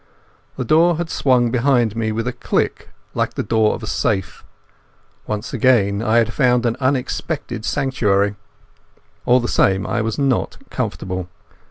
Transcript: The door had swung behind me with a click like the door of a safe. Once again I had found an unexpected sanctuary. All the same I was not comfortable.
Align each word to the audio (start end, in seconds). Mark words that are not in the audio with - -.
The 0.57 0.65
door 0.65 0.97
had 0.97 1.11
swung 1.11 1.51
behind 1.51 1.95
me 1.95 2.11
with 2.11 2.27
a 2.27 2.33
click 2.33 2.89
like 3.13 3.35
the 3.35 3.43
door 3.43 3.75
of 3.75 3.83
a 3.83 3.85
safe. 3.85 4.43
Once 5.27 5.53
again 5.53 6.01
I 6.01 6.17
had 6.17 6.33
found 6.33 6.65
an 6.65 6.75
unexpected 6.79 7.65
sanctuary. 7.65 8.33
All 9.27 9.39
the 9.39 9.47
same 9.47 9.85
I 9.85 10.01
was 10.01 10.17
not 10.17 10.57
comfortable. 10.71 11.29